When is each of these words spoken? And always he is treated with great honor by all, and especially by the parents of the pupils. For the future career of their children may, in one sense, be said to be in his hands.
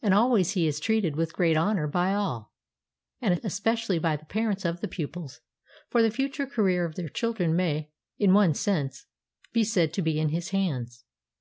And 0.00 0.14
always 0.14 0.52
he 0.52 0.68
is 0.68 0.78
treated 0.78 1.16
with 1.16 1.32
great 1.32 1.56
honor 1.56 1.88
by 1.88 2.14
all, 2.14 2.52
and 3.20 3.40
especially 3.42 3.98
by 3.98 4.14
the 4.14 4.24
parents 4.24 4.64
of 4.64 4.80
the 4.80 4.86
pupils. 4.86 5.40
For 5.88 6.02
the 6.02 6.10
future 6.12 6.46
career 6.46 6.84
of 6.84 6.94
their 6.94 7.08
children 7.08 7.56
may, 7.56 7.90
in 8.16 8.32
one 8.32 8.54
sense, 8.54 9.06
be 9.52 9.64
said 9.64 9.92
to 9.94 10.02
be 10.02 10.20
in 10.20 10.28
his 10.28 10.50
hands. 10.50 11.02